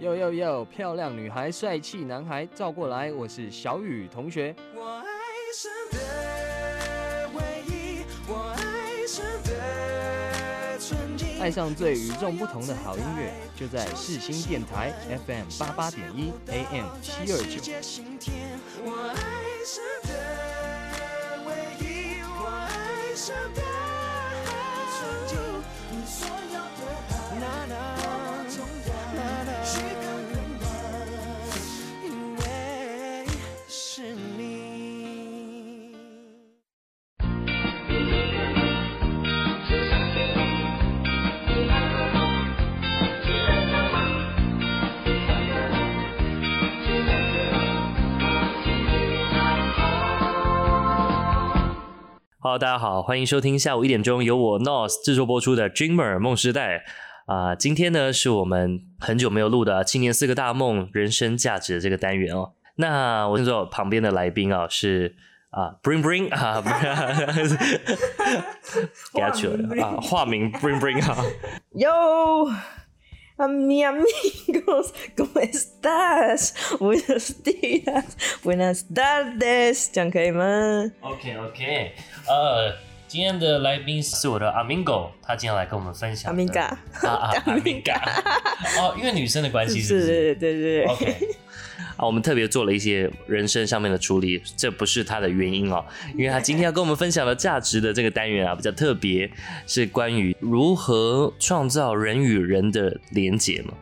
[0.00, 4.54] 呦呦呦，漂亮女孩，帅气男孩，照过来，我是小雨同学。
[4.74, 5.06] 我爱
[5.54, 14.92] 上的唯一，我爱上的纯净，爱上最与众不同的好音乐，就在四星电台
[15.26, 17.60] FM 八八点一 AM 七二九。
[18.84, 19.14] 我爱
[19.64, 20.13] 上的
[52.54, 56.78] Hello，大家好，欢迎收听下午一点钟由我 Nos 制作播出的《Dreamer 梦时代》
[57.26, 62.52] 啊、呃，今天呢是我们很久没有录的青年四个大梦人生价值的这个单元哦。
[62.76, 65.16] 那我先说旁边的来宾啊是
[65.50, 66.62] 啊 Bring Bring 啊，
[69.12, 71.16] 给他取了啊，化名 Bring Bring 啊
[71.72, 72.54] ，Yo。
[73.36, 74.04] 啊咪啊咪
[75.16, 81.92] ，¿cómo estás？Buenos días，Buenas tardes，这样可以吗？OK OK，
[82.28, 82.72] 呃，
[83.08, 86.32] 今天的来宾是我的 Amigo，他今天来跟我们分享。
[86.32, 86.78] Amiga，啊
[87.10, 87.98] 啊，Amiga，
[88.78, 90.06] 哦，因为女生的关系是不是？
[90.06, 90.86] 是，对对对。
[90.86, 91.28] OK。
[91.96, 95.84] 啊，我们特别做了一些人生上面的处理，这不是他的原因哦，
[96.16, 99.30] 因为他今天要跟我们分享的价值的这个单元啊，比较特别，
[99.66, 103.74] 是关于如何创造人与人的连结嘛。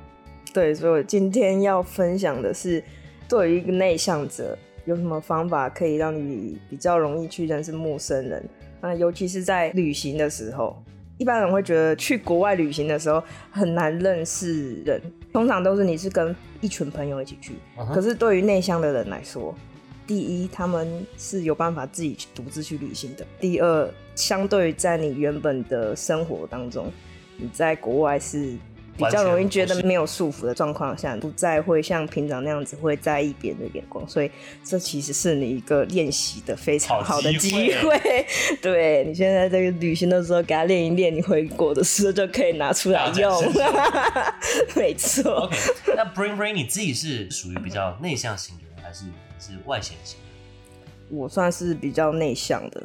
[0.52, 2.82] 对，所以我今天要分享的是，
[3.28, 8.44] 对于一个内向者，有什么方法可以让你比较容易去认识陌生人？
[8.80, 10.82] 那尤其是在旅行的时候。
[11.22, 15.00] 一般人会觉得去国外旅行的时候很难认识人，
[15.32, 17.52] 通常都是你是跟一群朋友一起去。
[17.76, 17.94] Uh huh.
[17.94, 19.54] 可是对于内向的人来说，
[20.04, 26.90] 第一，他们是有办法自己独自去旅行的；第二，相对于在你原本的生活当中，
[27.36, 28.56] 你在国外是。
[28.96, 34.30] 比较容易觉得没有束缚的状况下，不再会像平常那样子会在意别人的眼光，所以
[34.62, 38.26] 这其实是你一个练习的非常好的机会。
[38.60, 43.42] 对，你现在这个旅行的时候，给他练一练，你回国的时候就可以拿出来用。
[44.76, 45.44] 没错。
[45.44, 45.56] OK，
[45.96, 49.06] 那 Bring Bring 你自己是属于比较内向型的人，还是
[49.38, 51.16] 是外显型的？
[51.16, 52.82] 我算是比较内向的，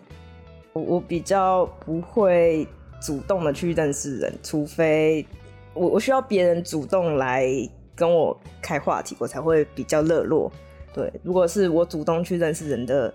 [0.72, 2.66] 我我比较不会
[3.02, 5.26] 主动的去认识人，除非。
[5.78, 7.48] 我我需要别人主动来
[7.96, 10.52] 跟我开话题，我才会比较热络。
[10.94, 13.14] 对，如果是我主动去认识人的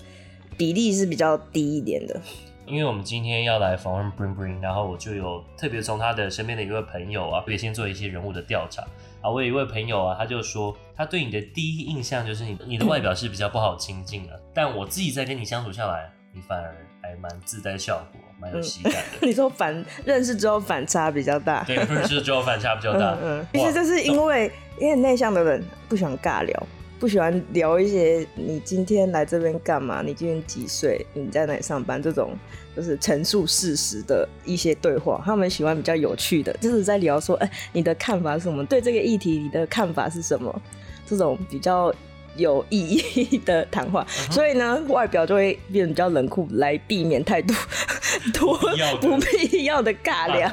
[0.56, 2.21] 比例是比较低一点的。
[2.65, 8.83] 因为我们今天要来访问 Bring Bring，然后我就有特别从他的身边的一位朋友啊，可以先做一些人物的调查
[9.21, 9.28] 啊。
[9.28, 16.72] 我有一位朋友啊，他就说他对你的第一印象就是你你的外表是比较不好亲近的，但我自己在跟你相处下来，你反而
[17.03, 18.21] 还蛮自带效果。
[18.41, 19.01] 蛮有喜感的。
[19.23, 23.17] 嗯、你说反认识之后反差比较大， 对，认识之后反差比较大。
[23.23, 26.67] 嗯，其实这是因为因为内向的人不喜欢尬聊，
[26.99, 32.37] 不喜欢聊一些你今天来这边干嘛，你今天几岁，你在哪里上班这种
[32.75, 35.23] 就是陈述事实的一些对话。
[35.25, 38.67] 他们喜欢比较有趣的，就是在聊说，哎、欸，你的看法是什么？
[38.67, 40.63] 对这个议题，你的看法是什么？
[41.07, 41.95] 这种比较。
[42.37, 44.32] 有意义的谈话，uh huh.
[44.32, 47.54] 所以呢，外表就会变得比较冷酷，来避免太多
[48.32, 48.56] 多
[49.00, 50.50] 不必要的尬聊。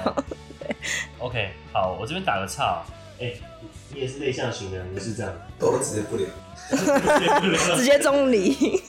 [0.59, 0.75] 对
[1.19, 2.83] OK，好，我这边打个岔。
[3.19, 3.41] 哎、欸，
[3.93, 5.33] 你也是内向型的，你是这样？
[5.57, 6.27] 都直接不聊，
[7.75, 8.81] 直接中离。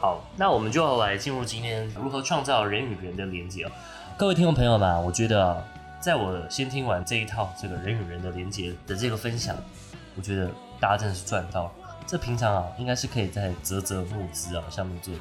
[0.00, 3.66] 好，那我们就要来进入今天如何创造人与人的连接。
[4.16, 5.64] 各位听众朋友们，我觉得
[6.00, 9.56] 在我先听完这一套这个人与人的连接的这个分享，
[10.16, 10.50] 我觉得。
[10.80, 11.70] 大家真的是赚到，
[12.06, 15.12] 这平常啊，应该是可以在泽泽募资啊上面做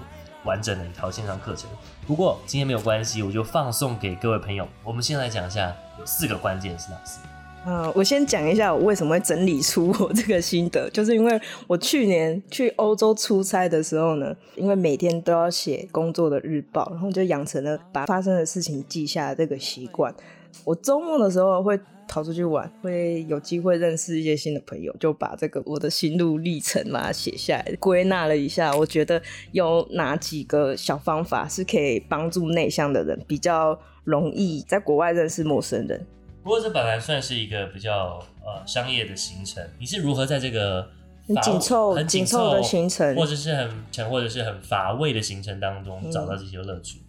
[0.46, 1.70] 完整的一套线上课程。
[2.08, 4.66] 不过今天没有关系，我就放送给各位朋友。
[4.86, 7.20] 我们先来讲一下，有四个关键是哪四？
[7.66, 20.16] 嗯，我先讲一下我为什么会整理出我这个心得，就是因为我去年去欧洲出差的时候呢，因为每天都要写工作的日报，然后就养成了把发生的事情记下这个习惯。
[20.64, 21.78] 我周末的时候会。
[22.10, 29.22] 逃出去玩，会有机会认识一些新的朋友，就把这个我的心路历程嘛写下来，归纳了一下，我觉得
[29.52, 36.04] 有哪几个小方法是可以帮助内向的人比较容易在国外认识陌生人。
[36.42, 40.90] 不过这本来算是一个比较呃商业的行程，你是如何在这个
[41.28, 47.00] 很紧凑、很紧凑的行程，或者是很沉或者是很乏味的行程当中找到这些乐趣？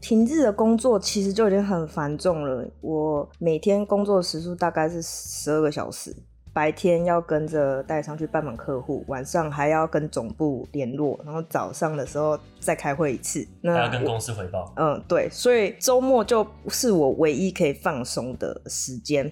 [0.00, 2.68] 平日的工作其实就已经很繁重了。
[2.80, 6.14] 我每天工作时数大概是十二个小时，
[6.52, 13.46] 白天要跟着代理商去拜访客户，晚上还要跟总部联络，然后早上的时候再开会一次。
[13.60, 14.72] 那还要跟公司汇报。
[14.76, 19.30] 嗯，对，所以周末就是我唯一可以放松的时间，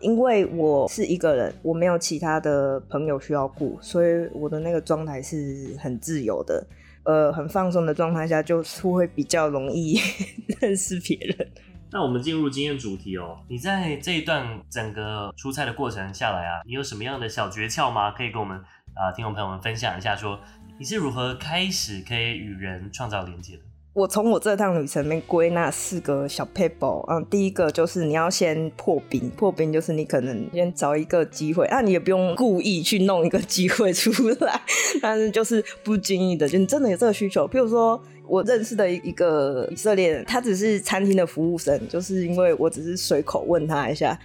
[0.00, 6.66] 因为我是一个人，我没有其他的朋友需要顾，所以我的那个状态是很自由的。
[7.08, 9.98] 呃，很放松的状态下，就是会比较容易
[10.60, 11.50] 认识别人。
[11.90, 13.38] 那我们进入今天主题哦。
[13.48, 18.10] 你在这一段整个出差的过程下来啊，你有什么样的小诀窍吗？
[18.10, 18.58] 可以跟我们
[18.94, 20.38] 啊、听众朋友们分享一下，说
[20.78, 23.62] 你是如何开始可以与人创造连接的？
[23.98, 34.60] 我从我这趟旅程里面归纳四个小 paper，，嗯，第一个就是你要先破冰，破冰就是你可能先找一个机会，啊，你也不用故意去弄一个机会出来，
[35.02, 37.44] 但是就是不经意的，就你真的有这个需求。
[37.48, 44.16] 譬如说我认识的一个以色列人，他只是餐厅的服务生，就是因为我只是随口问他一下，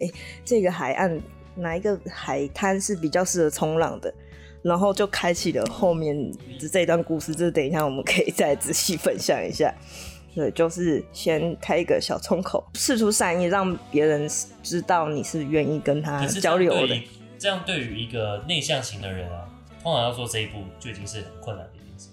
[0.00, 1.20] 哎、欸，这个海岸
[1.54, 4.12] 哪一个海滩是比较适合冲浪的？
[4.62, 6.16] 然后就开启了后面
[6.58, 9.74] 的这一段故事，这等一下我们可以再仔细分享一下。
[10.32, 14.30] 对，就是先开一个小窗口，试出善意，让别人
[14.62, 17.02] 知道你是愿意跟他交流的。
[17.36, 19.48] 这样对于一个内向型的人啊，
[19.82, 22.08] 通常要做这一步就已经是很困难的一件事。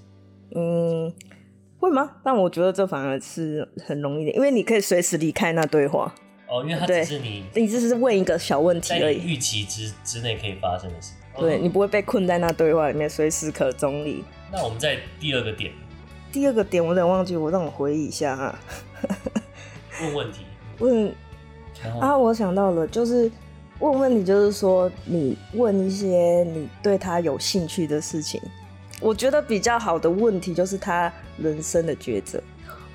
[0.55, 1.13] 嗯，
[1.77, 2.15] 会吗？
[2.23, 6.15] 但我觉得这反而是很容易的，因为你可以随时离开那对话。
[6.49, 11.11] 哦，因为他只是你，你只是问一个小问题而已，预期之之内可以发生的事。
[11.37, 14.23] 对，你不会被困在那对话里面，随时可中立。
[14.51, 15.71] 那我们在第二个点，
[16.31, 18.59] 第二个点我有点忘记，我让我回忆一下啊。
[20.01, 20.45] 问问题，
[20.79, 21.13] 问
[21.99, 23.31] 啊，我想到了，就是
[23.79, 28.41] 问问题，就是说你问一些你对他有兴趣的事情。
[28.99, 32.41] 我觉得比较好的问题就是他人生的抉择，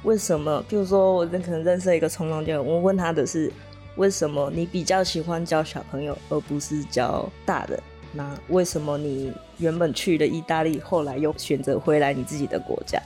[0.02, 0.64] 为什么？
[0.68, 3.52] 比如说我可能认识一个冲浪教练，我问他的是
[3.96, 7.80] 为什么你比较喜欢教小朋友而不是教大人？
[8.14, 13.00] 那为什么你原本去了意大利，后来又选择回来你自己的国家？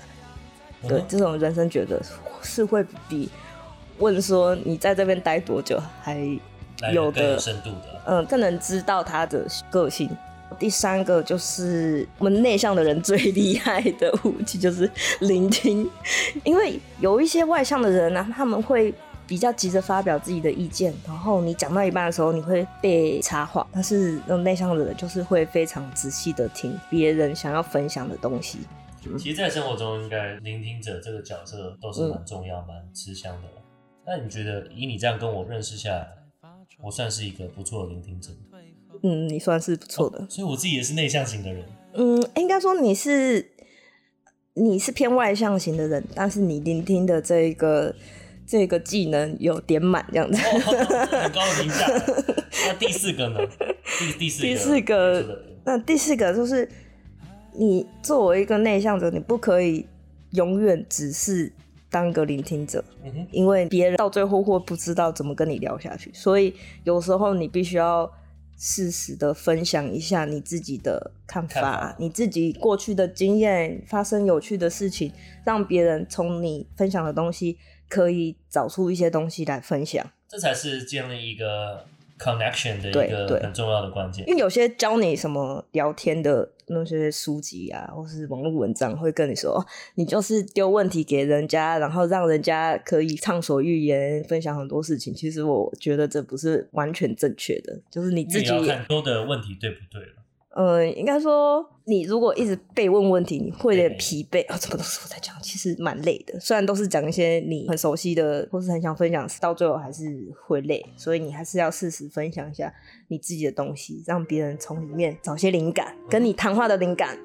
[0.83, 2.03] 嗯、对，这种人生觉得
[2.43, 3.31] 是会比
[3.99, 6.19] 问说你在这边待多久还
[6.93, 10.11] 有的有深度的，嗯，更能知道他的个性。
[10.59, 15.89] 第三个就是我们内向的人最厉害的武器就是聆听，
[16.45, 18.93] 因为有一些外向的人呢、啊，他们会。
[19.27, 23.67] 比较急着发表自己的意见，然后你讲到一半的时候，你会被插话。
[23.73, 28.61] 但是那种内向的人就是会非常仔细的听别人想要分享的东西。
[29.19, 33.49] 其实，在生活中，应该聆听者这个角色都是蛮重要、蛮、嗯、吃香的。
[34.07, 36.09] 那你觉得，以你这样跟我认识下来，
[36.81, 38.31] 我算是一个不错的聆听者？
[39.03, 40.27] 嗯，你算是不错的、哦。
[40.31, 41.65] 所以我自己也是内向型的人。
[41.95, 43.51] 嗯，应该说你是
[44.55, 47.93] 你是偏外向型的人，但是你聆听的这一个。
[48.47, 50.51] 这个技能有点满这样子，哦，
[51.11, 51.87] 很高的评价。
[52.69, 53.41] 那第四个呢？
[53.99, 56.69] 第第四个，第四个，那第四个就是，
[57.55, 59.87] 你作为一个内向者，你不可以
[60.31, 61.53] 永远只是
[61.91, 66.55] 当个聆听者，嗯，因为别人到最后会不知道怎么跟你聊下去，所以
[66.85, 68.11] 有时候你必须要
[68.59, 75.13] 适时的分享一下你自己的看法，看法，你自己过去的经验，发生有趣的事情，
[75.45, 77.59] 让别人从你分享的东西。
[77.89, 81.87] 可以找出一些东西来分享，这才是建立一个
[82.19, 84.27] connection 的一个很重要的关键。
[84.27, 89.65] 因为有些教你什么聊天的那些书籍啊，或是网络文章，会跟你说，
[89.95, 95.15] 你就是丢问题给人家，然后让人家可以畅所欲言，分享很多事情。
[95.15, 100.09] 其实我觉得这不是完全正确的，就是你自己要看多的问题对不对了。
[100.59, 104.59] 嗯，应该说，你如果一直被问问题，你会有点疲惫啊。
[104.61, 106.39] 这么多事我在讲，其实蛮累的。
[106.41, 110.05] 虽然都是讲一些你很熟悉的，或是很想分享，到最后还是
[110.45, 110.85] 会累。
[110.97, 112.75] 所以你还是要适时分享一下
[113.07, 117.17] 你自己的东西，让别人从里面找些灵感，跟你谈话的灵感。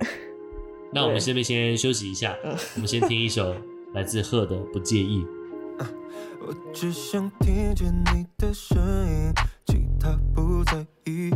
[0.93, 3.55] 那我们这边先休息一下，我们先听一首
[3.95, 5.25] 来自贺的《不介意》。
[6.39, 9.33] 我只想听见你的声音，
[9.65, 11.31] 其他不在意。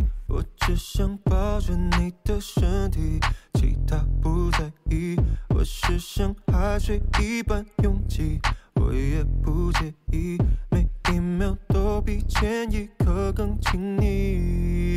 [0.65, 3.19] 只想抱着你的身体，
[3.53, 5.15] 其他不在意。
[5.49, 8.39] 我是像海水一般拥挤，
[8.73, 10.39] 我也不介意，
[10.71, 14.95] 每一秒都比前一刻更亲密。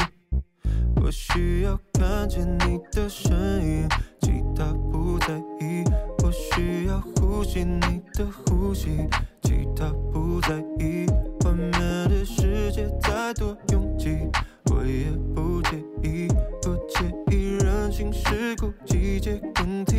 [1.02, 3.30] 我需要看见你的身
[3.62, 3.87] 影，
[4.22, 5.84] 其他不在意。
[6.25, 9.06] 我需要呼吸你的呼吸。
[9.42, 11.04] 其他不在意，
[11.44, 11.72] 外面
[12.08, 14.08] 的世界再多拥挤，
[14.70, 15.57] 我也不
[16.02, 16.28] 一，
[16.62, 19.97] 不介意人情世故，季节更替。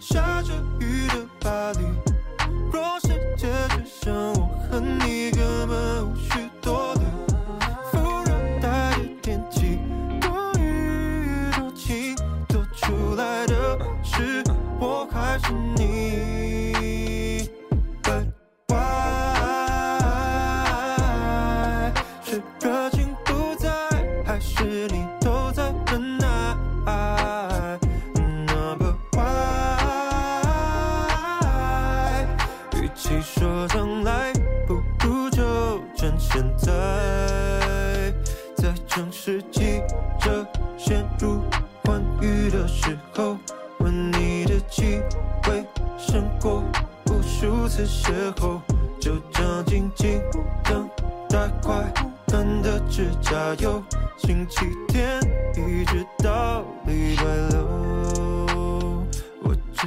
[0.00, 1.80] 下着雨的巴黎，
[2.72, 5.27] 若世界只剩我和你，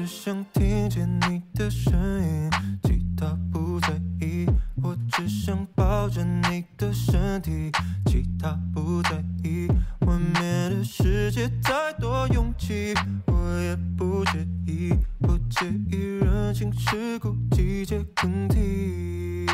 [0.02, 1.94] 只想听见你的声
[2.24, 2.50] 音，
[2.82, 3.90] 其他不在
[4.20, 4.48] 意，
[4.82, 7.72] 我只想抱着你的身体，
[8.08, 9.68] 其他不在意，
[10.08, 12.96] 外面的世界太多拥挤，
[13.28, 14.90] 我也不介意。
[15.20, 19.46] 不介意人情世故，季节更替。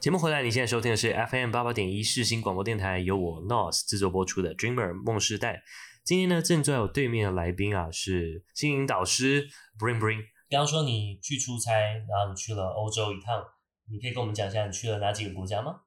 [0.00, 5.62] 节目回来，你现在收听的是 FM 八八点一世新广播电台，由我 NOS 制作播出的 Dreamer 梦世代。
[6.04, 10.18] 今天呢，正坐在我对面的来宾啊，是心灵导师 Bring Bring。
[10.50, 13.42] 刚刚说你去出差，然后你去了欧洲一趟，
[13.90, 15.80] 你可以跟我们讲一下你去了哪几个国家吗？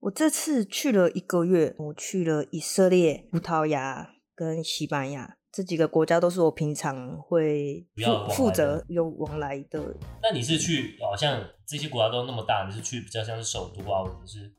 [0.00, 5.36] 我这次去了一个月，我去了以色列、葡萄牙跟西班牙。
[5.52, 9.96] 这几个国家都是我平常会负负责有往来的。
[10.20, 14.52] 那你是去，好像这些国家都那么大，你是去比较像是首都啊，或者是？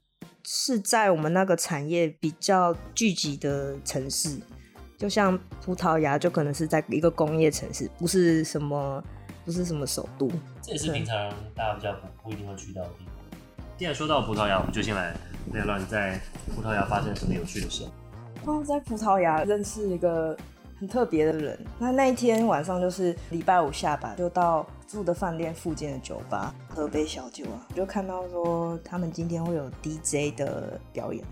[0.45, 4.39] 是在我们那个产业比较聚集的城市，
[5.01, 9.03] 就像葡萄牙，就可能是在一个工业城市，不是什么，
[9.43, 10.29] 不是什么首都。
[10.61, 11.15] 这也是平常
[11.55, 13.15] 大家比较不不一定会去到的地方。
[13.79, 15.11] 既然说到葡萄牙，我们就先来
[15.53, 16.21] 聊聊你在
[16.55, 17.83] 葡萄牙发生什么有趣的事。
[18.45, 20.37] 哦，在葡萄牙认识一个。
[20.79, 31.23] 很特别的人，那那一天晚上就是礼拜五下班，就到住的饭店附近的酒吧喝杯小酒啊，就看到说他们今天会有 DJ 的表演，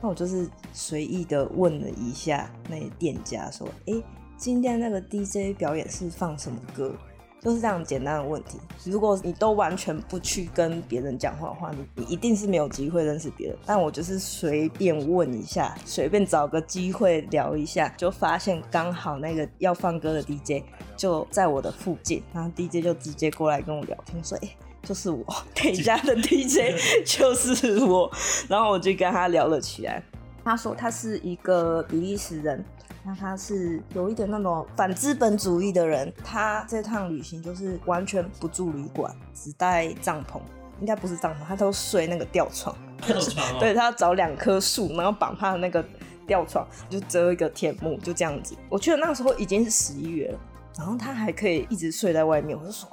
[0.00, 3.94] 那我就是随意的问了一下那个店家说，哎、
[4.36, 6.94] 今天那个 DJ 表演是放什么歌？
[7.38, 8.58] 就是这样简单的问题。
[8.84, 13.56] 如果你都完全不去跟别人讲话的话，你你一定是没有机会认识别人。
[13.64, 20.64] 但我就是随便问一下，随便找个机会聊一下，就发现刚好那个要放歌的 DJ
[20.96, 24.48] 就在我的附近，然后 DJ 就直接过来跟我聊天，说：“哎、
[24.86, 28.10] 就是我，等一下的 DJ 就是我。”
[28.48, 30.02] 然后我就跟他聊了起来。
[30.44, 32.64] 他说他是一个比利时人。
[33.08, 40.40] 那他是有一点那种反资本主义的人，他这趟旅行就是完全不住旅馆，只带帐篷，
[40.80, 42.76] 应该不是帐篷，他都睡那个吊床。
[43.06, 43.58] 吊床哦。
[43.62, 45.84] 对，他要找两棵树，然后绑他的那个
[46.26, 48.56] 吊床，就遮一个天幕，就这样子。
[48.68, 50.38] 我觉得那时候已经是十一月了，
[50.76, 52.58] 然后他还可以一直睡在外面。
[52.58, 52.88] 我就说，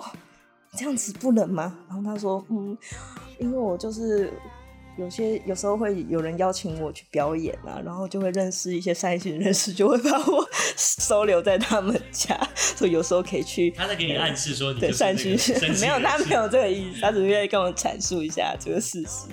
[0.76, 1.78] 这样子不冷吗？
[1.88, 2.78] 然后他说，嗯，
[3.40, 4.32] 因为我就是。
[4.96, 10.48] 有些有时候会有人邀请我去表演啊，然后就会认识一些善心人士，就会把我
[10.78, 13.72] 收留在他们家，所以有时候可以去。
[13.72, 19.28] 他在给你暗示说对善心人，没有他没有这个意思，他只是愿意跟我阐述一下这个事实。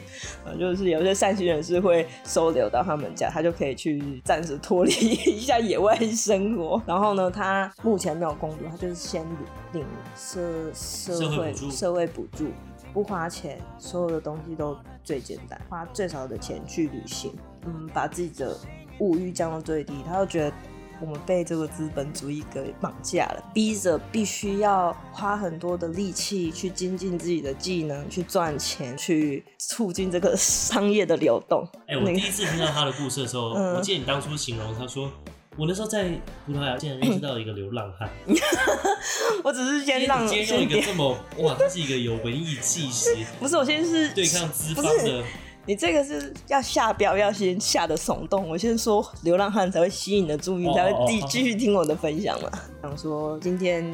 [0.44, 6.82] 啊，就是有些善心人士会收留到他们家，他就可以去暂时脱离一下野外生活。
[6.86, 9.26] 然后呢，他目前没有工作，他就是先
[9.72, 9.84] 领
[10.16, 10.40] 社
[10.72, 12.46] 社会社会补助。
[12.92, 17.32] 不花钱，所有的东西都最简单，花最少的钱去旅行，
[17.66, 18.56] 嗯，把自己的
[18.98, 19.94] 物欲降到最低。
[20.06, 20.52] 他就觉得
[21.00, 31.66] 我们被这个资本主义给绑架了，逼着必须要花很多的力气去精进自己的技能，去赚钱，去促进这个商业的流动。
[31.86, 35.10] 哎、欸，我第一次听到他的故事的时候，嗯、我记得你当初形容他说，
[35.56, 36.08] 我那时候在
[36.46, 38.08] 葡萄牙竟然认识到一个流浪汉。
[39.42, 45.24] 我只是先让，先用一个这么哇，他是一个有文艺气息， 不是我先是对抗资方的。
[45.66, 48.48] 你这个是要下标，要先下的耸动。
[48.48, 52.50] 我先说流浪汉才会吸引你的注意，才会继继续听我的分享嘛。
[52.80, 53.84] 想说今天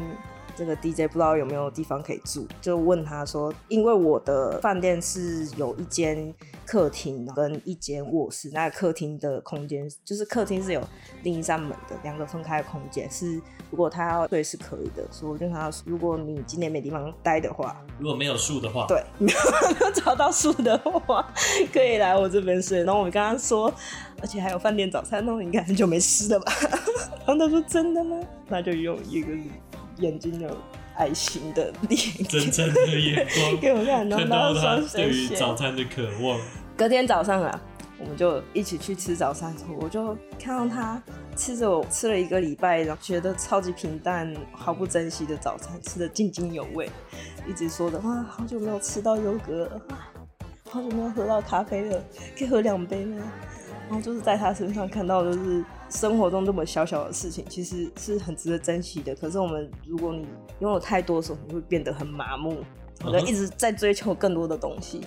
[0.57, 6.35] 这个 DJ 不知道有没有地方可以住，就问他说，因为我的饭店是有一间。
[6.67, 10.83] 客厅跟一间卧室，那个客厅的空间就是客厅是有
[11.23, 15.07] 另一扇门的，两个分开的空间是，如果他要睡是可以的。
[15.13, 21.33] 所以我就跟他说，如果你今天没地方待的话，如果没有树的话，对， 没有找到树的话，
[21.73, 22.83] 可以来我这边睡。
[22.83, 23.73] 然后我们跟他说，
[24.21, 26.53] 而且还有饭店早餐哦，应该很久没吃了吧？
[27.25, 28.19] 然后他说真的吗？
[28.49, 29.29] 那就用一个
[29.99, 30.57] 眼睛有
[30.97, 36.39] 爱心的脸，真诚的眼光 给我看，看到他对于早餐的渴望。
[36.77, 37.61] 隔天早上啊，
[37.99, 39.55] 我们就一起去吃早餐。
[39.81, 41.03] 我就看到他
[41.35, 46.91] 吃着我吃了一个礼拜，然后觉得超级平淡、毫不珍惜的早餐，吃得津津有味，
[47.49, 49.83] 一直说的哇，好久没有吃到优格了，
[50.69, 52.03] 好久没有喝到咖啡了，
[52.39, 53.23] 可以喝两杯吗？
[53.89, 59.15] 然后就是在他身上看到，就是生活中这么小小的事情，其实是很值得珍惜的。
[59.15, 60.27] 可是我们，如果你
[60.61, 62.59] 拥有太多的时候，你会变得很麻木，
[63.05, 65.01] 我就一直在追求更多的东西。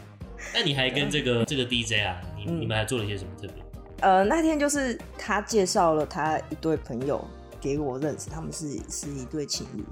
[0.54, 3.64] 那你还跟这个、嗯、这个 DJ 啊，你、嗯、你们还做了一些什么特别？
[4.02, 7.24] 呃，那天就是他介绍了他一对朋友
[7.60, 9.84] 给我认识，他们是是一对情侣。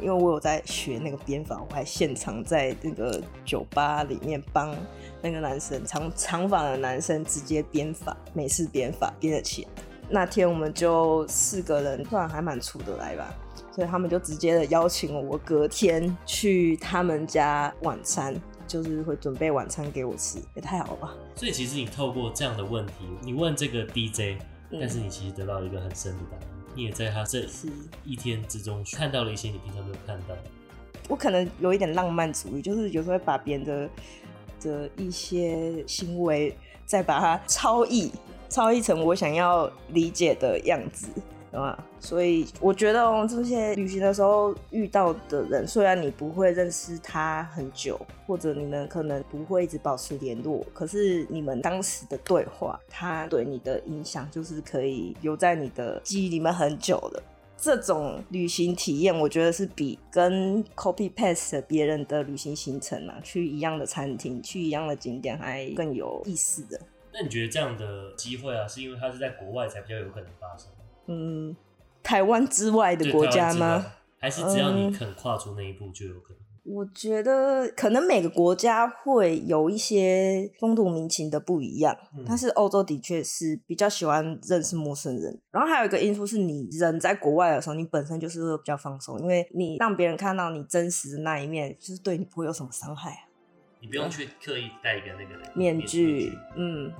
[0.00, 4.76] 因为我有在学那个编法，我还现场在那个酒吧里面帮
[5.22, 9.68] 那个男生长长发的男生直接编法，美式编法编了起来。
[10.08, 13.34] 那天我们就四个人，突然还蛮处得来吧，
[13.72, 18.34] 所以他们就直接的邀请我，隔天去他们家晚餐，
[18.66, 21.14] 就是会准备晚餐给我吃，也太好了吧。
[21.34, 24.40] 所以其实你透过这样的问题，你问这个 DJ，
[24.70, 26.42] 但是你其实得到一个很深的答案。
[26.76, 27.46] 你也在他这
[28.04, 30.42] 一天之中看到了一些你平常没有看到的。
[31.08, 33.90] 我可能有一点浪漫主义，就是有时候会把别人的
[34.60, 38.10] 的一些行为再把它超译，
[38.54, 41.08] 超一层我想要理解的样子。
[41.50, 57.20] 啊，所以我觉得哦，这些旅行的时候遇到的人，虽然你不会认识他很久，或者你们可能不会一直保持联络，可是你们当时的对话，他对你的影响就是可以留在你的记忆里面很久的。
[57.56, 66.80] 这种旅行体验，我觉得是比跟 copy paste 别人的旅行行程啊，去一样的餐厅，去一样的景点，还更有意思的。
[67.16, 70.68] 那你觉得这样的机会啊，是因为它是在国外才比较有可能发生？
[71.06, 71.56] 嗯，
[72.02, 73.86] 台湾之外的国家吗？
[74.18, 76.38] 还是只要你肯跨出那一步就有可能？
[76.38, 85.38] 嗯，我觉得可能每个国家会有一些风土民情的不一样，嗯，但是欧洲的确是比较喜欢认识陌生人。
[85.50, 93.20] 然后还有一个因素是你人在国外的时候，你本身就是会比较放松，因为你让别人看到你真实的那一面，就是对你不会有什么伤害啊。
[93.84, 96.32] 你不用去刻意戴一个那个面具。
[96.56, 96.90] 嗯，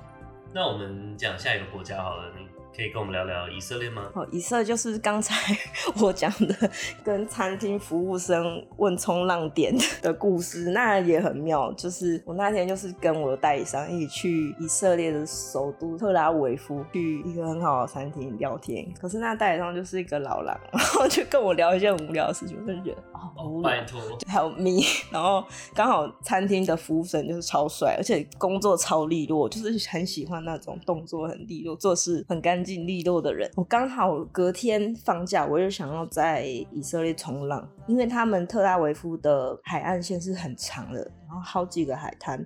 [0.53, 2.31] 那我们讲下一个国家好了。
[2.75, 4.11] 可以跟我们聊聊以色列吗？
[4.13, 5.35] 哦，以色列就是刚才
[6.01, 6.69] 我讲的
[7.03, 11.71] 跟餐厅服务生问冲浪点的故事，那也很妙。
[11.73, 18.85] 就是我那天就是跟我的代理商一起去以色列的首都特拉维夫，去一个很好的餐厅聊天。
[18.99, 24.81] 可是那代理商就是一个老狼，然后就跟我聊一些很无聊的事情，我就觉得哦，无聊，拜托，Help me。
[25.11, 32.75] 然后刚好餐厅的服务生就是超帅，而且工作超利落，就是很喜欢那种动作很利落、做事很干净。
[32.75, 42.45] 尽力落的人，我刚好隔天放假，我就想要在以色列冲浪，因为他们特拉维夫的海岸线是很长的，然后好几个海滩，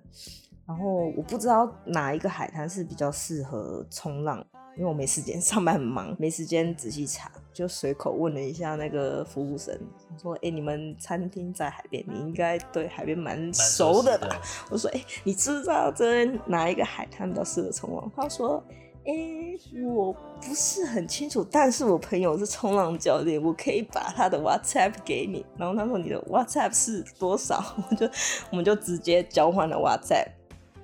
[0.67, 4.37] 然后我不知道哪一个海滩是比较适合冲浪，
[4.77, 9.75] 因为我没时间，上班很忙，没时间仔细查，就随口问了一下那个服务生，
[10.21, 14.27] 说：“哎、你们餐厅在海边，你应该对海边蛮熟的吧？”
[14.69, 18.63] 我说：“哎、你知道这哪一个海滩比较适合冲浪？”他说。
[19.09, 25.43] 哎、欸，我不是很清楚，但是我朋友是冲浪教练，我可以把他的 WhatsApp 给你。
[25.57, 27.63] 然后他说你的 WhatsApp 是多少？
[27.89, 28.07] 我就
[28.51, 30.27] 我们就直接交换了 WhatsApp。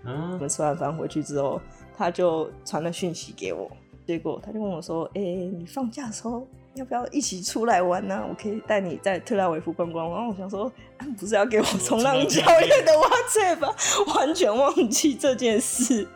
[0.03, 1.61] 嗯，我们吃完饭回去之后，
[1.95, 3.69] 他就传了讯息给我，
[4.07, 8.25] 结果他就问我说：“哎、欸，你放假的时候？”要不要一起出来玩呢、啊？
[8.27, 10.09] 我可以带你在特拉维夫观光。
[10.11, 10.71] 然后我想说，
[11.17, 13.75] 不是要给我冲浪教练的 WhatsApp 吧？
[14.15, 16.07] 完全忘记这件事。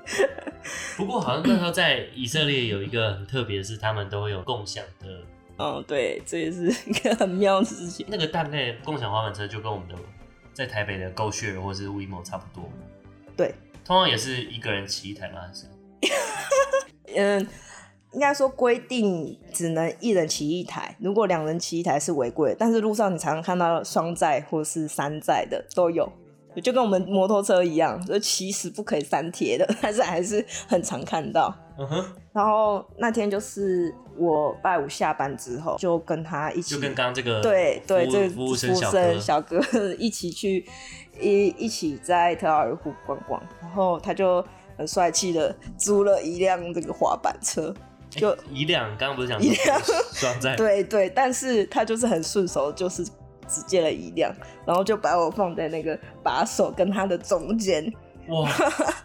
[0.98, 5.08] 不过好像那时候在以色列有一个很特别的是，他们都会有共享的
[5.58, 8.06] 嗯， 对，这也是一个很妙的事情。
[8.10, 9.95] 那个大概共享滑板车就跟我们的
[10.54, 12.69] 在台北的 GoShare 或是 WeMo 差不多。
[13.38, 15.39] 对，通常也是一个人骑一台吗？
[15.48, 15.65] 还是？
[17.15, 17.48] 嗯，
[18.13, 22.56] 应该说规定只能一人骑一台，如果两人骑一台是违规。
[22.58, 26.12] 但是路上你常常看到双载或是三载的都有，
[26.63, 31.54] 就跟我们摩托车一样，就其实不可以三贴的， 但是还是很常看到。
[31.78, 32.06] 嗯哼。
[32.34, 38.76] 然后那天就是我拜五下班之后，就跟他一起，就跟刚刚这个对对，这个服务生
[39.19, 39.62] 小哥
[40.00, 40.65] 一起去
[41.19, 44.43] 一一起在特拉维夫逛逛，然后他就。
[44.78, 47.76] 很帅气的租了一辆这个滑板车，
[48.10, 49.80] 就、欸、一辆，刚刚不是讲一辆
[50.13, 50.56] 双载？
[50.56, 53.04] 对对，但是他就是很顺手，就是
[53.48, 54.34] 只借了一辆，
[54.65, 57.91] 然后就把我放在那个把手跟他的中间，
[58.30, 58.50] 哇，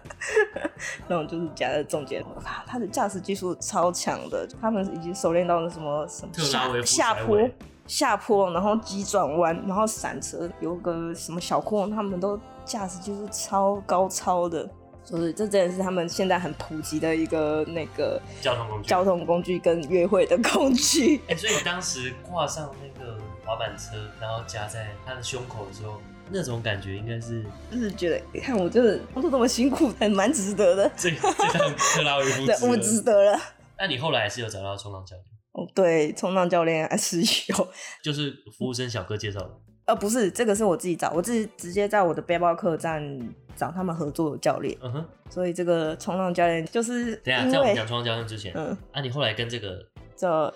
[1.07, 2.25] 然后就是夹在中间，
[2.67, 7.39] 他的驾驶技术超强的，他们已经熟练到了什么什么下下坡
[7.87, 14.67] 下坡，然后急转弯，然后闪车，有个什么小窟窿，他们都驾驶技术超高超的。
[15.05, 21.19] 所以这真的是他们现在很普及的一个那个交通工具，交通工具跟约会的工具。
[21.29, 30.91] 哎、欸，所以你当时挂上那个滑板车，然后夹在他的胸口的时候，那种感觉应该是，就是觉得，你看我就是工作这么辛苦，还蛮值得的。
[30.97, 33.39] 这这趟克拉维夫， 对，我值得了。
[33.79, 35.27] 那你后来还是有找到冲浪教练？
[35.53, 37.69] 哦，对，冲浪教练还是有，
[38.03, 39.51] 就是服务生小哥介绍的。
[39.87, 43.21] 呃，不是，这个是我自己找，我自己直接在我的背包客栈
[43.55, 44.77] 找他们合作的教练。
[44.81, 50.55] 嗯哼，所以这个冲浪教练就是，等下在我们讲冲浪教练之前，嗯，啊，你后来跟这个这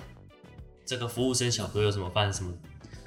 [0.87, 2.53] 这个服务生小哥有什么发生什么？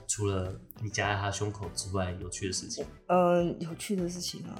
[0.07, 0.53] 除了
[0.83, 2.85] 你夹在他胸口之外，有趣的事情？
[3.07, 4.53] 嗯，有趣的事情啊，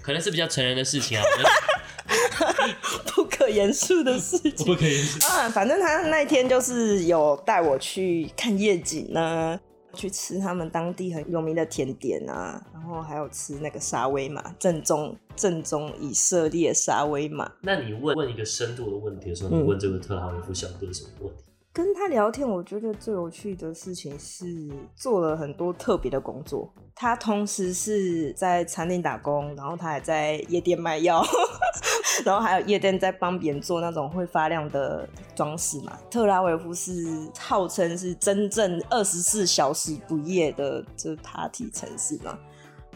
[0.00, 1.24] 可能是比较成人的事情啊。
[3.14, 5.48] 不可言述的事情，不可言述啊！
[5.48, 9.58] 反正他那一天就是有带我去看夜景呢，
[9.94, 17.50] 去吃他们当地很有名的甜点啊，然后还有吃那个沙威玛，正宗正宗以色列沙威玛。
[17.60, 21.44] 那你问问一个深度的问题的时候，你问这个特拉维夫小哥什么问题？
[21.78, 26.68] 跟他聊天，我觉得最有趣的事情是做了很多特别的工作。
[26.92, 31.24] 他同时是在餐厅打工，然后他还在夜店卖药，
[32.26, 35.96] 然后还有夜店在帮别人做那种会发亮的装饰嘛。
[36.10, 37.06] 特拉维夫是
[37.38, 42.36] 号称是真正二十四小时不夜的这 party 城市嘛，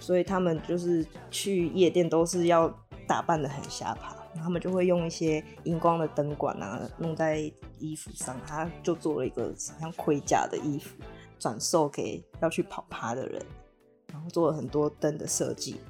[0.01, 2.68] 所以他们就是去夜店都是要
[3.07, 4.12] 打扮的很瞎趴。
[4.37, 7.38] 他们就会用一些荧光的灯管啊，弄在
[7.79, 10.90] 衣服上，他就做了一个像盔甲的衣服，
[11.38, 13.42] 转售给要去跑趴的人，
[14.12, 15.81] 然后做了很多灯的设计，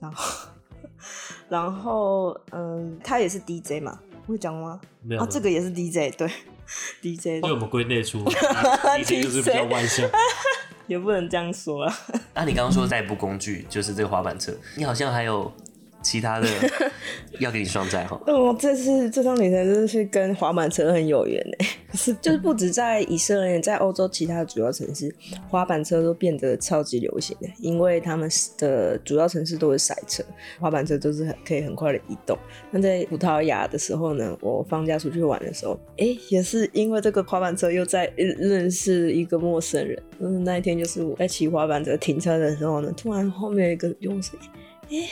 [0.00, 0.48] 然后，
[1.48, 4.80] 然后，嗯，他也是 DJ 嘛，会讲吗？
[5.02, 6.30] 没有，啊，这个也是 DJ，对
[7.02, 7.42] ，DJ。
[7.42, 8.24] 为我们归类出
[9.04, 10.08] DJ 就是比较外向，
[10.86, 11.94] 也不能这样说啊。
[12.34, 15.52] 那你刚刚说代步工具就是这个滑板车，你好像还有。
[16.02, 16.48] 其他的
[17.38, 18.20] 要给你双载哈。
[18.26, 21.66] 哦，这次这趟旅程真的是跟滑板车很有缘呢。
[21.92, 25.12] 是，就是不止在以色列，在欧洲其他的主要城市，
[25.48, 30.22] 滑板车都变得超级流行的，因为他们的主要城市都是塞车，
[30.60, 32.38] 滑板车都是很可以很快的移动。
[32.70, 40.00] 那在葡萄牙的时候呢，我放假出去玩的时候，哎、欸，也是因为这个滑板车又在认识一个陌生人。
[40.20, 44.38] 嗯，那一天就是我在骑滑板车停车的时候呢，突然后面有一个用声，
[44.90, 45.08] 哎、欸。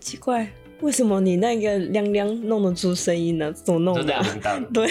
[0.00, 3.52] 奇怪，为什么你那个亮亮弄得出声音呢？
[3.52, 4.24] 怎么弄的、啊？
[4.72, 4.88] 对，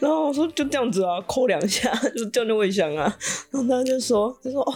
[0.00, 3.14] 然后我说就这样子啊，扣两下就叫那位响啊。
[3.50, 4.74] 然后他就说，他说哦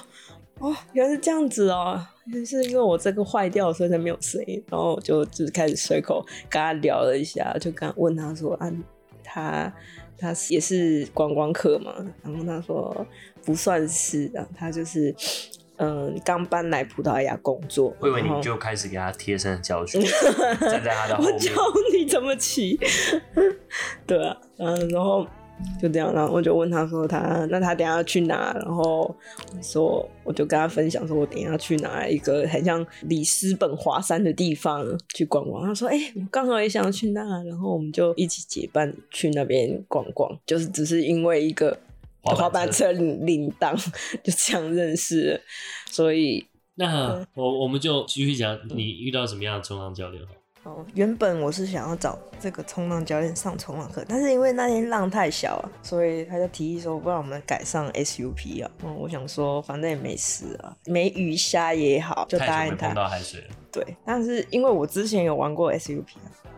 [0.59, 1.99] 哦，原来是这样子哦，
[2.47, 4.63] 是因为我这个坏掉，所以才没有声音。
[4.71, 8.71] 然后我就就是开始随口跟他聊了一下，就刚问他说啊，
[9.25, 9.73] 他
[10.19, 11.95] 他也是观光客嘛？
[12.23, 13.07] 然后他说
[13.45, 15.15] 不算是啊，他就是。
[15.79, 20.01] 嗯，刚搬来葡萄牙工作，我以为你就开始给他贴身的教学，
[20.61, 21.53] 站在他的后面，我教
[21.93, 22.79] 你怎么骑。
[24.05, 25.25] 对啊，嗯，然后
[25.81, 28.53] 就这样，然后我就问他说他那他等下要去哪？
[28.55, 29.14] 然后
[29.62, 35.64] 说我就跟他分享说，我等下去哪一个很像里斯本华山的地方去逛逛。
[35.64, 41.79] 他说哎、欸，我刚好也想去那，然后我们就一起结伴去那边逛逛，就是只是因为一个。
[42.35, 43.75] 滑板车铃铃铛
[44.23, 45.41] 就这样认识了，
[45.91, 50.23] 所以那我我们就继续讲，你遇到什么样的冲浪教练？
[50.64, 58.71] 哦，原本我是想要找这个冲浪教练上冲浪课，但是因为那天浪太小了，所以他就提议说，不然我们改上 SUP 啊。
[58.85, 62.88] 嗯，我想说反正也没事啊，没鱼虾也好，就答应他。
[62.88, 63.43] 碰到海水。
[63.70, 66.04] 对，但是因为我之前有玩过 SUP，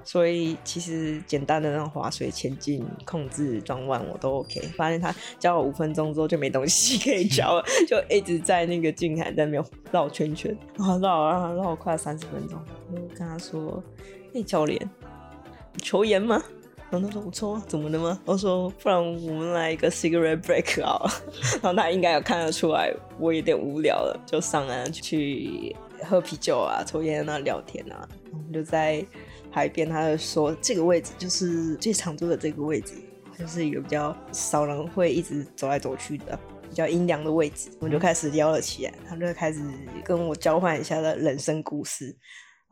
[0.05, 4.61] 所以其实简单的那种滑水、前进、控制、转弯我都 OK。
[4.77, 12.57] 发现他教我五分钟之后就没东西可以教了，就一直在那个近海在那边绕圈圈，然后绕绕绕快三十分钟。
[12.93, 13.83] 我跟他说
[14.33, 14.81] ：“哎，教练，
[15.83, 16.41] 求盐吗？”
[16.91, 21.11] 然后他说：“不错，怎么的吗？”我说：“不然我们来一个 cigarette break 好。”
[21.61, 25.75] 然后他应该有看得出来我有点无聊了，就上岸去。
[26.05, 29.05] 喝啤酒啊，抽烟啊，聊天啊，我们就在
[29.51, 29.89] 海边。
[29.89, 32.95] 他就说这个位置就是最常坐的这个位置，
[33.39, 37.71] 就是一个比较少人会一直走来走去的比较阴凉的位置。
[37.81, 39.61] 我就开始聊了起来，他就开始
[40.05, 42.17] 跟我交换一下的人生故事。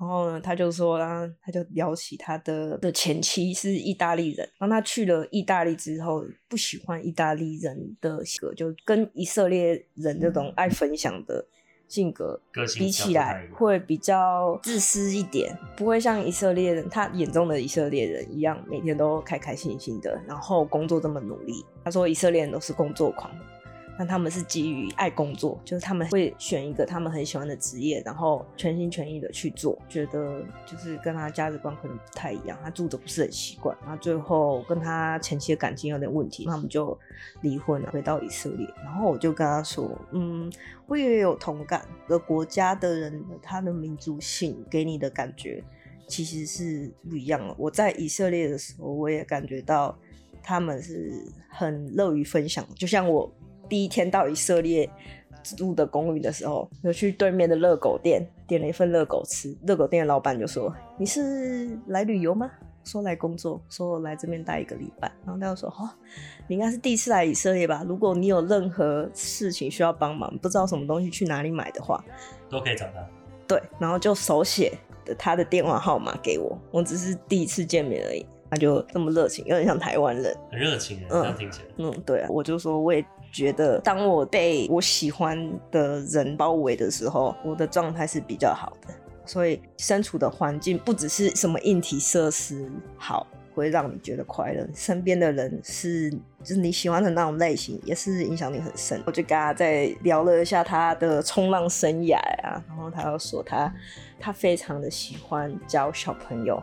[0.00, 11.44] 然后呢，他就说，然后他就聊起他的的前妻是意大利人，当他去了意大利之后，不喜欢意大利人的性格，就跟以色列人这种爱分享的。
[11.88, 12.38] 性格
[12.76, 21.64] 比起来会比较自私一点，不会像以色列人，他眼中的以色列人一样，每天都开开心心的，然后工作这么努力。
[21.82, 23.30] 他说以色列人都是工作狂。
[23.98, 36.96] 但他们是基于爱工作，就是他们会选一个他们很喜欢的职业，然后全心全意的去做，觉得就是跟他价值观可能不太一样，他住的不是很习惯，然后最后跟他前妻的感情有点问题，他们就
[37.40, 38.64] 离婚了，回到以色列。
[38.84, 40.48] 然后我就跟他说，嗯，
[40.86, 45.60] 我也有同感，一个国家的人他的民族性给你的感觉
[46.06, 47.52] 其实是不一样的。
[47.58, 49.98] 我在以色列的时候，我也感觉到
[50.40, 51.12] 他们是
[51.50, 53.28] 很乐于分享，就像我。
[53.68, 54.88] 第一天到以色列
[55.42, 59.56] 住的公寓的时候，就去对面的热狗店点了一份热狗吃。
[59.66, 62.50] 热狗店的老板就说：“你是来旅游吗？”
[62.84, 65.12] 说来工作，说我来这边待一个礼拜。
[65.26, 65.90] 然后他就说：“哦，
[66.46, 67.84] 你应该是第一次来以色列吧？
[67.86, 72.02] 如果你有任何事情需要帮忙，不知道什么东西去哪里买的话，
[72.48, 73.06] 都可以找他。”
[73.46, 74.72] 对，然后就手写
[75.04, 76.58] 的他的电话号码给我。
[76.70, 81.68] 我只是第一次见面而已，他就这么热情，有点像台湾人，很热情，这样听起来。
[81.76, 83.04] 嗯，嗯，对啊，我就说我也。
[83.30, 85.38] 觉得当我被我喜欢
[85.70, 88.94] 的人包围的时候，我的状态是比较好的。
[89.26, 96.10] 所以身处的环境不只是什么硬体设施好，会让你觉得快乐，身边的人是
[96.42, 99.00] 就是你喜欢的那种类型，也是影响你很深。
[99.04, 103.70] 我就跟他在聊了一下他的冲浪生涯啊，然后他又说他
[104.18, 106.60] 他非常的喜欢教小朋友，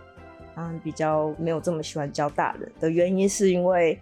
[0.56, 4.00] 啊，比较没有这么喜欢教大人的原因是因为。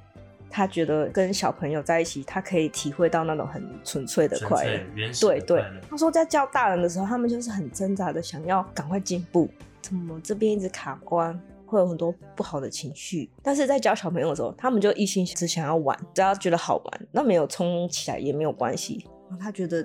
[0.56, 4.80] 他觉得跟小朋友在一起，他可以体会到那种很纯粹的快乐。
[5.20, 9.50] 对对，他说在教大人的时候，他们就是很挣扎的，想要赶快进步，
[9.82, 13.28] 怎么这边一直卡关，会有很多不好的情绪。
[13.42, 19.08] 但是在教小朋友的时候，他们就一心只想要玩，只要觉得好玩，那没有冲起来也没有关系。
[19.40, 19.84] 他觉得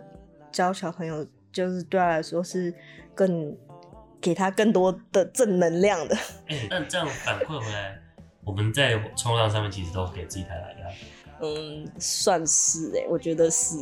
[0.53, 2.75] 教小朋友就是对他来说是
[3.15, 3.57] 更
[4.21, 6.17] 给他更多的正能量的。
[6.49, 8.01] 哎、欸，那这样反馈回来。
[8.45, 10.97] 我们在冲浪上面其实都给自己带来压力。
[11.41, 13.77] 嗯，算是哎，我觉得是。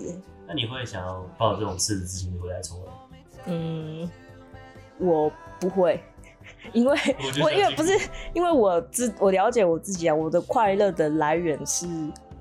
[0.47, 2.95] 那你会想要抱着这种赤子之心回来冲浪？
[3.47, 4.11] 嗯，
[4.99, 6.03] 我不会，
[6.73, 6.99] 因为
[7.39, 7.99] 我，我因为不是
[8.35, 11.87] 因为我自我了解我自己啊，我的快乐的来源是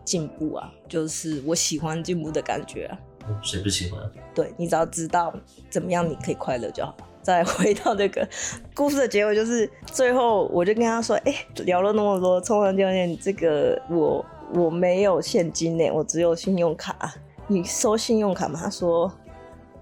[0.04, 2.98] 进步啊，就是我喜欢进步的感觉啊。
[3.44, 4.02] 谁不喜欢？
[4.34, 5.34] 对，你只要知道
[5.70, 6.96] 怎么样你可以快乐就好。
[7.26, 8.28] 再回到这个
[8.76, 17.16] 故事的结尾，就是最后我就跟他说：“哎、欸，聊了那么多冲浪教练，这个我我没有现金呢，我只有信用卡。
[17.48, 19.12] 你收信用卡吗？”他说：“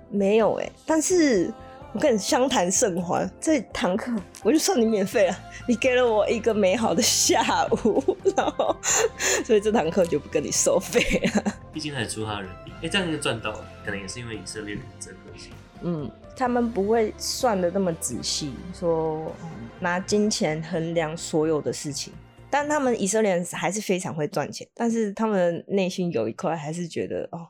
[0.10, 1.54] 没有哎，但是
[1.92, 4.10] 我跟你相谈甚欢，这堂课
[4.42, 8.02] 我就算你免费了，你给了我一个美好的下午，
[8.38, 8.74] 然后
[9.44, 11.02] 所以这堂课就不跟你收费
[11.36, 11.44] 了。
[11.74, 15.52] 毕竟还出他人民，哎、欸，这样就赚到了，可能也是因为以色列人这个性。”
[15.86, 19.32] 嗯，他们不会算的那么仔细，说
[19.80, 22.12] 拿金钱衡量所有的事情。
[22.50, 27.50] 但他们以色列人还是非常会赚钱，但是他们内心有一块还是觉得哦，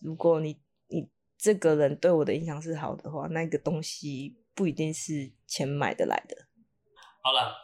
[0.00, 0.56] 如果你
[0.88, 6.36] 你这个人对我的印象是好的话，那个东西不一定是钱买得来的。
[7.22, 7.54] 好了，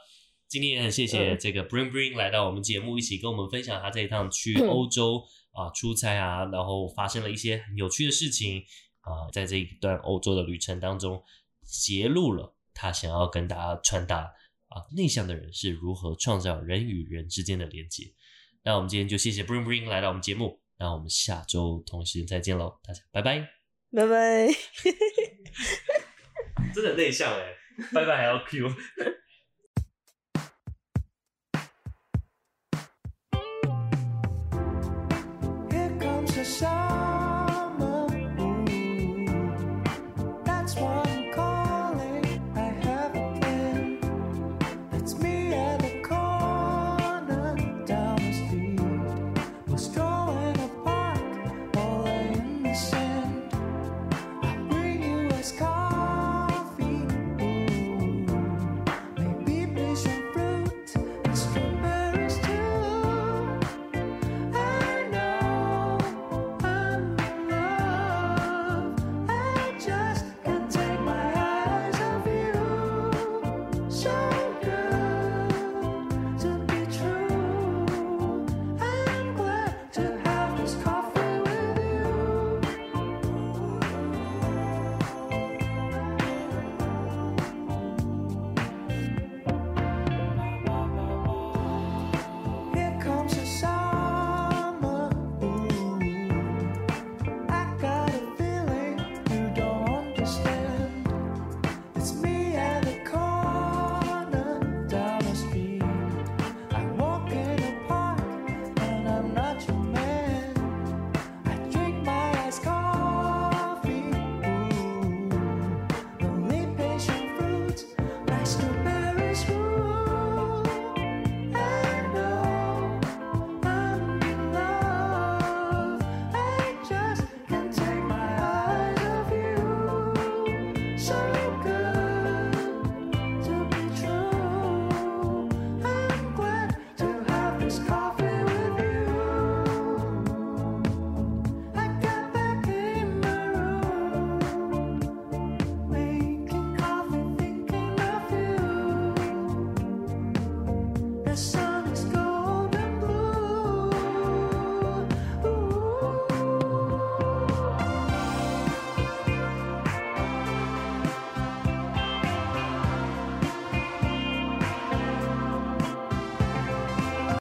[0.47, 8.63] 今天也很谢谢这个 Bring Bring 来到我们节目，一起跟我们分享他这一趟去欧洲啊出差啊，然后发生了一些很有趣的事情。
[9.05, 11.23] 啊，在这一段欧洲的旅程当中，
[11.63, 14.33] 揭露了他想要跟大家传达
[14.69, 18.13] 啊，内向的人是如何创造人与人之间的连接。
[18.63, 23.49] 那我们今天就谢谢 Bring Bring 来到我们节目，那我们下周同时再见喽，大家拜拜，
[23.93, 24.49] 拜拜。
[26.75, 27.55] 真的内向哎，
[27.93, 28.69] 拜拜还要 Q。